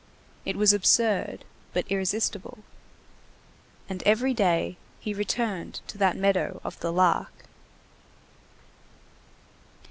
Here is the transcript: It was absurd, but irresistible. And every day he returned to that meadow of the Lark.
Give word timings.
It 0.45 0.55
was 0.55 0.73
absurd, 0.73 1.45
but 1.73 1.85
irresistible. 1.91 2.63
And 3.87 4.01
every 4.01 4.33
day 4.33 4.77
he 4.99 5.13
returned 5.13 5.79
to 5.85 5.97
that 5.99 6.17
meadow 6.17 6.59
of 6.63 6.79
the 6.79 6.91
Lark. 6.91 7.43